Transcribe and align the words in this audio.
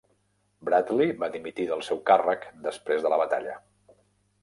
Bradley 0.69 1.11
va 1.25 1.29
dimitir 1.35 1.69
del 1.73 1.85
seu 1.91 2.01
càrrec 2.09 2.51
després 2.67 3.07
de 3.07 3.15
la 3.17 3.25
batalla. 3.27 3.59